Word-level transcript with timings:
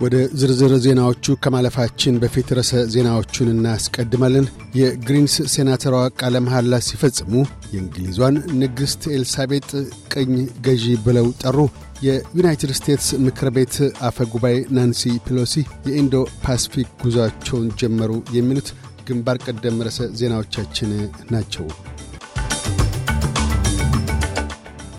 ወደ 0.00 0.16
ዝርዝር 0.40 0.72
ዜናዎቹ 0.84 1.34
ከማለፋችን 1.44 2.18
በፊት 2.22 2.48
ርዕሰ 2.58 2.72
ዜናዎቹን 2.92 3.48
እናስቀድማለን። 3.54 4.46
የግሪንስ 4.78 5.34
ሴናተሯ 5.54 5.94
ቃለ 6.20 6.36
መሐላ 6.44 6.78
ሲፈጽሙ 6.88 7.32
የእንግሊዟን 7.72 8.36
ንግሥት 8.60 9.02
ኤልሳቤጥ 9.16 9.68
ቅኝ 10.14 10.32
ገዢ 10.66 10.86
ብለው 11.06 11.28
ጠሩ። 11.42 11.58
የዩናይትድ 12.02 12.72
ስቴትስ 12.78 13.08
ምክር 13.24 13.50
ቤት 13.56 13.76
አፈ 14.08 14.28
ጉባኤ 14.32 14.56
ናንሲ 14.76 15.12
ፔሎሲ 15.26 15.54
የኢንዶ 15.88 16.14
ፓስፊክ 16.44 16.90
ጉዞአቸውን 17.02 17.68
ጀመሩ። 17.80 18.12
የሚሉት 18.36 18.70
ግንባር 19.08 19.38
ቀደም 19.46 19.82
ርዕሰ 19.86 20.10
ዜናዎቻችን 20.20 20.90
ናቸው። 21.30 21.66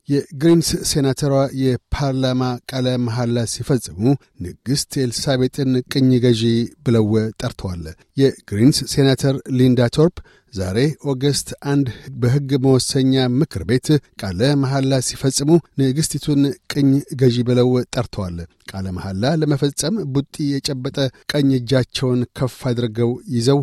የግሪንስ 0.09 0.69
ሴናተሯ 0.89 1.33
የፓርላማ 1.61 2.41
ቃለ 2.71 2.87
መሐላ 3.03 3.39
ሲፈጽሙ 3.51 3.99
ንግሥት 4.45 4.93
ኤልሳቤጥን 5.03 5.71
ቅኝ 5.91 6.09
ገዢ 6.23 6.43
ብለው 6.85 7.05
ጠርተዋል። 7.41 7.83
የግሪንስ 8.21 8.77
ሴናተር 8.93 9.35
ሊዲያ 9.57 9.87
ቶርፕ 9.97 10.15
ዛሬ 10.53 10.77
ኦገስት 11.11 11.49
አንድ 11.71 11.87
በሕግ 12.21 12.49
መወሰኛ 12.63 13.25
ምክር 13.35 13.63
ቤት 13.69 13.87
ቃለ 14.21 14.41
መሐላ 14.63 14.99
ሲፈጽሙ 15.09 15.49
ንግሥቲቱን 15.81 16.41
ቅኝ 16.73 16.89
ገዢ 17.21 17.37
ብለው 17.49 17.69
ጠርተዋል። 17.95 18.37
ቃለ 18.71 18.85
መሐላ 18.97 19.33
ለመፈጸም 19.41 19.97
ቡጢ 20.15 20.35
የጨበጠ 20.49 20.97
ቀኝ 21.33 21.51
እጃቸውን 21.59 22.21
ከፍ 22.39 22.57
አድርገው 22.71 23.13
ይዘው 23.35 23.61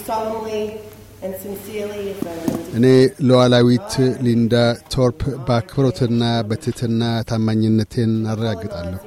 Sovereign 0.00 0.68
እኔ 2.76 2.86
ሉዓላዊት 3.28 3.92
ሊዲያ 4.24 4.54
ቶርፕ 4.94 5.20
በአክብሮትና 5.46 6.22
በትሕትና 6.48 7.00
ታማኝነቴን 7.30 8.12
አረጋግጣለሁ። 8.32 9.04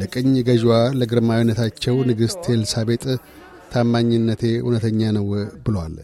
ለቅኝ 0.00 0.32
ገዥዋ 0.48 0.72
ለግርማዊነታቸው 1.00 1.96
ንግሥት 2.10 2.46
ኤልሳቤጥ 2.54 3.04
ታማኝነቴ 3.72 4.42
እውነተኛ 4.60 5.10
ነው 5.18 5.26
ብለዋል። 5.66 5.96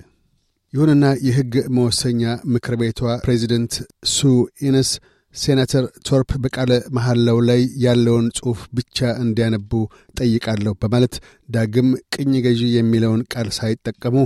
ይሁንና 0.73 1.05
የሕግ 1.27 1.55
መወሰኛ 1.77 2.23
ምክር 2.55 2.75
ቤቷ 2.81 3.01
ፕሬዚደንት 3.25 3.75
ሱ 4.13 4.21
ኢነስ 4.67 4.91
ሴናተር 5.35 5.85
ቶርፕ 6.09 6.31
በቃለ 6.43 6.73
መሐላው 6.97 7.39
ላይ 7.49 7.63
ያለውን 7.85 8.27
ጽሑፍ 8.37 8.61
ብቻ 8.77 8.99
እንዲያነቡ 9.23 9.73
ጠይቃለሁ 10.19 10.73
በማለት 10.83 11.15
ዳግም 11.49 11.89
ቅኝ 12.15 12.33
ገዢ 12.45 12.63
የሚለውን 12.75 13.23
ቃል 13.33 13.49
ሳይጠቀሙ 13.59 14.17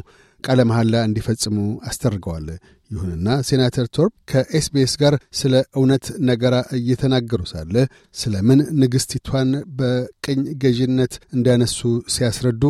ቃለ 0.45 0.61
መሐላ 0.69 0.95
እንዲፈጽሙ 1.07 1.57
አስደርገዋል። 1.89 2.47
ይሁንና 2.91 3.29
ሴናተር 3.49 3.87
ቶርፕ 3.97 4.13
ከኤስቢኤስ 4.31 4.93
ጋር 5.01 5.15
ስለ 5.39 5.55
እውነት 5.79 6.05
ነገራ 6.29 6.55
እየተናገሩ 6.79 7.41
ሳለ 7.51 7.75
ስለ 8.15 8.35
ምን 8.49 8.61
ንግሥቲቷን 8.83 9.51
በቅኝ 9.79 10.41
ገዢነት 10.63 11.15
እንዳነሱ 11.37 11.79
ሲያስረዱ. 12.15 12.63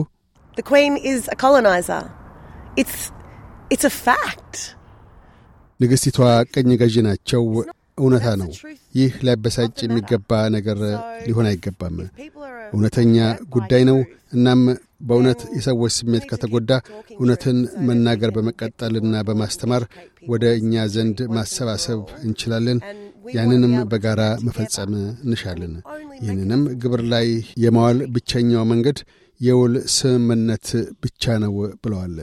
ንግሥቲቷ 5.81 6.19
ቅኝ 6.55 6.71
ገዢ 6.81 6.97
ናቸው፣ 7.09 7.45
እውነታ 8.01 8.27
ነው። 8.41 8.51
ይህ 8.95 9.13
ሊያበሳጭ 9.27 9.77
የሚገባ 9.85 10.31
ነገር 10.57 10.78
ሊሆን 11.27 11.47
አይገባም። 11.51 11.97
እውነተኛ 12.73 13.17
ጉዳይ 13.55 13.83
ነው። 13.89 13.99
እናም 14.33 14.62
በእውነት 15.03 15.41
የሰዎች 15.56 15.93
ስሜት 15.97 16.25
ከተጎዳ 16.31 16.71
እውነትን 17.17 17.59
መናገር 17.89 18.31
በመቀጠልና 18.37 19.21
በማስተማር 19.29 19.83
ወደ 20.29 20.45
እኛ 20.61 20.84
ዘንድ 20.95 21.21
ማሰባሰብ 21.37 22.01
እንችላለን። 22.25 22.81
ያንንም 23.34 23.75
በጋራ 23.91 24.23
መፈጸም 24.47 24.93
እንሻለን። 25.25 25.73
ይህንንም 26.23 26.62
ግብር 26.83 27.03
ላይ 27.12 27.27
የማዋል 27.65 27.99
ብቸኛው 28.15 28.65
መንገድ 28.71 29.01
የውል 29.41 29.75
ስምምነት 29.97 30.69
ብቻ 31.03 31.37
ነው 31.43 31.53
ብለዋል። 31.83 32.15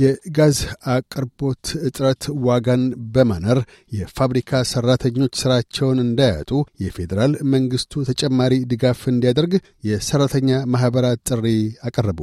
የጋዝ 0.00 0.58
አቅርቦት 0.94 1.64
እጥረት 1.86 2.24
ዋጋን 2.46 2.82
በማነር 3.14 3.58
የፋብሪካ 3.92 4.62
ሠራተኞች 4.70 5.32
ሥራቸውን 5.42 5.98
እንዳያጡ 6.04 6.50
የፌዴራል 6.84 7.34
መንግሥቱ 7.54 8.04
ተጨማሪ 8.10 8.54
ድጋፍ 8.72 9.02
እንዲያደርግ 9.12 9.54
የሠራተኛ 9.90 10.60
ማኅበራት 10.74 11.22
ጥሪ 11.30 11.46
አቀረቡ። 11.86 12.20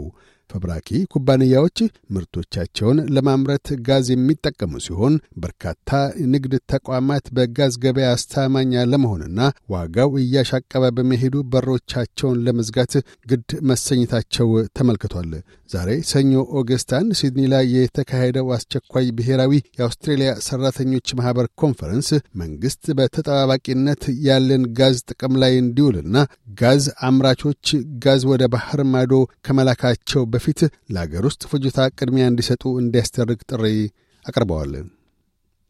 ፈብራኪ 0.50 1.00
ኩባንያዎች 1.14 1.78
ምርቶቻቸውን 2.16 3.00
ለማምረት 3.16 3.68
ጋዝ 3.88 4.08
የሚጠቀሙ 4.12 4.74
ሲሆን 4.86 5.14
በርካታ 5.44 5.90
ንግድ 6.34 6.54
ተቋማት 6.74 7.26
በጋዝ 7.38 7.74
ገበያ 7.84 8.10
አስተማማኝ 8.14 8.72
ለመሆንና 8.92 9.40
ዋጋው 9.74 10.14
እያሻቀበ 10.22 10.92
በመሄዱ 10.98 11.36
በሮቻቸውን 11.54 12.42
ለመዝጋት 12.46 12.94
ግድ 13.28 13.50
መሰኘታቸው 13.72 14.50
ተመልክቷል። 14.78 15.32
ዛሬ 15.70 15.90
ሰኞ 16.10 16.32
ኦገስት 16.60 16.90
አንድ 16.98 17.12
ሲድኒ 17.20 17.46
ላይ 17.54 17.66
የተካሄደው 17.76 18.48
አስቸኳይ 18.56 19.08
ብሔራዊ 19.18 19.54
የአውስትሬልያ 19.78 20.32
ሠራተኞች 20.46 21.14
ማኅበር 21.20 21.48
ኮንፈረንስ 21.62 22.10
መንግሥት 22.42 22.84
በተጠባባቂነት 23.00 24.04
ያለን 24.28 24.66
ጋዝ 24.80 24.98
ጥቅም 25.10 25.36
ላይ 25.44 25.56
እንዲውልና 25.64 26.18
ጋዝ 26.62 26.86
አምራቾች 27.10 27.66
ጋዝ 28.06 28.24
ወደ 28.32 28.46
ባሕር 28.54 28.84
ማዶ 28.94 29.14
ከመላካቸው 29.48 30.24
በፊት 30.34 30.62
ለአገር 30.90 31.26
ውስጥ 31.30 31.44
ፍጆታ 31.54 31.90
ቅድሚያ 31.98 32.28
እንዲሰጡ 32.32 32.66
እንዲያስደርግ 32.84 33.42
ጥሪ 33.52 33.66
አቅርበዋል። 34.26 34.74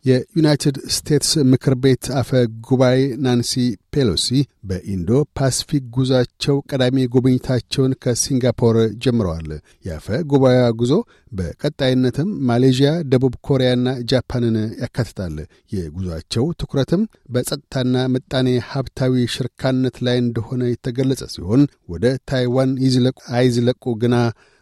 የዩናይትድ 0.08 0.76
ስቴትስ 0.96 1.32
ምክር 1.52 1.74
ቤት 1.84 2.06
አፈ 2.20 2.30
ጉባኤ 2.68 2.98
ናንሲ 3.24 3.54
ፔሎሲ 3.94 4.28
በኢንዶ 4.70 5.10
ፓስፊክ 5.38 5.84
ጉዟቸው 5.96 6.58
ቀዳሚ 6.70 7.06
ጉብኝታቸውን 7.14 7.94
ከሲንጋፖር 8.04 8.76
ጀምረዋል። 9.04 9.50
የአፈ 9.88 10.08
ጉባኤዋ 10.32 10.66
ጉዞ 10.82 10.94
በቀጣይነትም 11.32 12.30
ማሌዥያ፣ 12.50 12.92
ደቡብ 13.12 13.34
ኮሪያና 13.48 13.96
ጃፓንን 14.12 14.58
ያካትታል። 14.84 15.36
የጉዟቸው 15.76 16.46
ትኩረትም 16.60 17.04
በጸጥታና 17.34 17.96
ምጣኔ 18.14 18.48
ሀብታዊ 18.70 19.26
ሽርካነት 19.36 19.98
ላይ 20.08 20.20
እንደሆነ 20.24 20.62
የተገለጸ 20.70 21.24
ሲሆን 21.34 21.64
ወደ 21.90 22.06
ታይዋን 22.32 22.74
ይዝለቁ 22.86 23.20
አይዝለቁ 23.38 23.96
ግና 24.04 24.16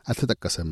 አልተጠቀሰም። 0.07 0.71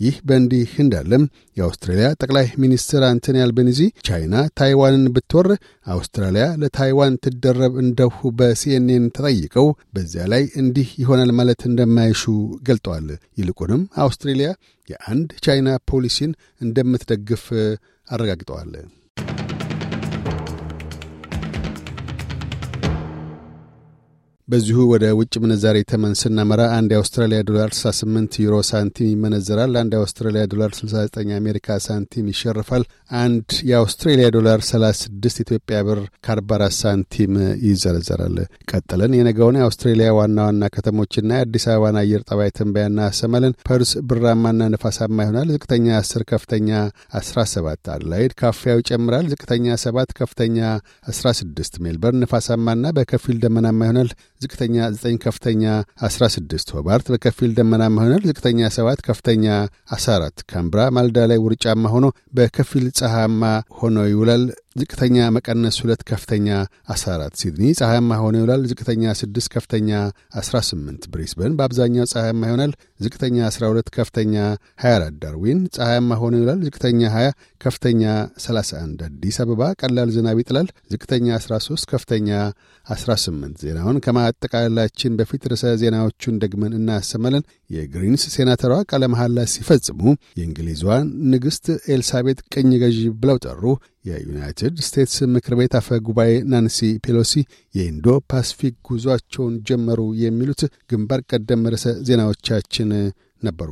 ይህ 0.00 0.16
በእንዲህ 0.24 0.70
እንዳለም 0.82 1.24
የአውስትራሊያ 1.56 2.06
ጠቅላይ 2.20 2.46
ሚኒስትር 2.62 3.02
አንቶኒ 3.08 3.38
አልቤኒዚ 3.42 3.80
ቻይና 4.06 4.34
ታይዋንን 4.58 5.04
ብትወር 5.14 5.48
አውስትራሊያ 5.86 6.46
ለታይዋን 6.62 7.18
ትደረብ 7.24 7.74
እንደሁ 7.84 8.30
በሲኤንኤን 8.38 9.06
ተጠይቀው 9.16 9.68
በዚያ 9.94 10.24
ላይ 10.32 10.44
እንዲህ 10.62 10.88
ይሆናል 11.02 11.32
ማለት 11.40 11.62
እንደማይሹ 11.70 12.24
ገልጠዋል። 12.68 13.08
ይልቁንም 13.40 13.84
አውስትሬሊያ 14.04 14.50
የአንድ 14.88 15.30
ቻይና 15.44 15.68
ፖሊሲን 15.90 16.32
እንደምትደግፍ 16.60 17.46
አረጋግጠዋል። 18.08 18.72
በዚሁ 24.52 24.78
ወደ 24.90 25.04
ውጭ 25.18 25.34
ምንዛሪ 25.42 25.78
ተመን 25.90 26.14
ስናመራ 26.20 26.62
አንድ 26.74 26.90
የአውስትራሊያ 26.92 27.38
ዶላር 27.48 27.70
68 27.76 28.34
ዩሮ 28.42 28.54
ሳንቲም 28.68 29.06
ይመነዘራል። 29.12 29.72
አንድ 29.80 29.92
የአውስትራሊያ 29.96 30.42
ዶላር 30.52 30.70
69 30.78 31.30
የአሜሪካ 31.30 31.76
ሳንቲም 31.84 32.26
ይሸርፋል። 32.32 32.82
አንድ 33.20 33.46
የአውስትሬሊያ 33.70 34.26
ዶላር 34.36 34.60
36 34.66 35.40
ኢትዮጵያ 35.44 35.78
ብር 35.86 36.00
ከ44 36.26 36.76
ሳንቲም 36.80 37.32
ይዘረዘራል። 37.66 38.36
ቀጥለን 38.72 39.14
የነገውን 39.18 39.58
የአውስትሬሊያ 39.60 40.10
ዋና 40.18 40.38
ዋና 40.48 40.68
ከተሞችና 40.76 41.30
የአዲስ 41.38 41.66
አበባን 41.68 42.00
አየር 42.02 42.24
ጠባይ 42.28 42.52
ትንበያ 42.58 43.00
እናሰማለን። 43.08 43.56
ፐርስ 43.68 43.92
ብራማና 44.10 44.68
ነፋሳማ 44.74 45.18
ይሆናል። 45.26 45.48
ዝቅተኛ 45.54 45.88
10፣ 46.02 46.28
ከፍተኛ 46.32 46.70
17። 47.18 47.92
አድላይድ 47.96 48.34
ካፊያው 48.40 48.82
ይጨምራል። 48.82 49.26
ዝቅተኛ 49.32 49.66
7፣ 49.82 50.14
ከፍተኛ 50.20 50.60
16። 51.12 51.82
ሜልበርን 51.84 52.22
ነፋሳማና 52.24 52.94
በከፊል 52.96 53.40
ደመናማ 53.42 53.82
ይሆናል። 53.84 54.12
ዝቅተኛ 54.42 54.76
9 54.94 55.18
ከፍተኛ 55.24 55.64
16። 56.04 56.72
ሆባርት 56.76 57.06
በከፊል 57.12 57.50
ደመናማ 57.58 57.96
ይሆናል። 58.02 58.24
ዝቅተኛ 58.30 58.60
7 58.76 59.04
ከፍተኛ 59.08 59.46
14። 59.94 60.44
ካምብራ 60.52 60.80
ማልዳ 60.96 61.26
ላይ 61.30 61.40
ውርጫማ 61.44 61.92
ሆኖ 61.94 62.06
በከፊል 62.34 62.86
ፀሐያማ 62.98 63.42
ሆኖ 63.80 63.96
ይውላል። 64.10 64.44
ዝቅተኛ 64.76 65.16
መቀነስ 65.34 65.76
2 65.80 66.02
ከፍተኛ 66.10 66.46
14። 66.92 67.40
ሲድኒ 67.40 67.64
ፀሐያማ 67.78 68.16
ሆኖ 68.20 68.34
ይውላል። 68.40 68.62
ዝቅተኛ 68.70 69.02
6 69.14 69.48
ከፍተኛ 69.54 69.90
18። 70.38 71.08
ብሪስበን 71.12 71.56
በአብዛኛው 71.58 72.06
ፀሐያማ 72.12 72.42
ይሆናል። 72.48 72.72
ዝቅተኛ 73.00 73.36
12 73.48 73.90
ከፍተኛ 73.96 74.34
24። 74.84 75.18
ዳርዊን 75.22 75.60
ፀሐያማ 75.76 76.18
ሆኖ 76.22 76.32
ይውላል። 76.40 76.60
ዝቅተኛ 76.66 77.00
20 77.14 77.34
ከፍተኛ 77.60 78.02
31። 78.46 79.04
አዲስ 79.08 79.38
አበባ 79.44 79.62
ቀላል 79.82 80.10
ዝናብ 80.16 80.40
ይጥላል። 80.42 80.68
ዝቅተኛ 80.92 81.26
13 81.40 81.86
ከፍተኛ 81.92 82.30
18። 82.86 83.62
ዜናውን 83.64 84.00
ከማጠቃለላችን 84.06 85.16
በፊት 85.20 85.42
ርዕሰ 85.52 85.74
ዜናዎቹን 85.82 86.40
ደግመን 86.44 86.76
እናሰማለን። 86.80 87.46
የግሪንስ 87.70 88.22
ሴናተሯ 88.34 88.72
ቃለ 88.90 89.04
መሐላ 89.12 89.44
ሲፈጽሙ 89.52 90.00
የእንግሊዟን 90.38 91.04
ንግሥት 91.32 91.66
ኤልሳቤጥ 91.92 92.38
ቅኝ 92.54 92.70
ገዢ 92.82 93.00
ብለው 93.20 93.38
ጠሩ። 93.44 93.62
የዩናይትድ 94.04 94.76
ስቴትስ 94.86 95.16
ምክር 95.34 95.54
ቤት 95.58 95.74
አፈ 95.78 95.98
ጉባኤ 96.06 96.32
ናንሲ 96.52 96.78
ፔሎሲ 97.04 97.34
የኢንዶ 97.74 98.16
ፓስፊክ 98.30 98.74
ጉዟቸውን 98.88 99.54
ጀመሩ። 99.68 100.00
የሚሉት 100.22 100.62
ግንባር 100.90 101.22
ቀደም 101.30 101.66
ርዕሰ 101.74 101.94
ዜናዎቻችን 102.08 102.90
ነበሩ። 103.42 103.70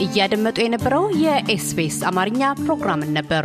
እያደመጡ 0.00 0.58
የነበረው 0.62 1.04
የኤስቢኤስ 1.22 1.98
አማርኛ 2.10 2.42
ፕሮግራምን 2.60 3.10
ነበር። 3.18 3.44